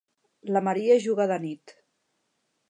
[0.55, 1.77] La Maria juga de nit.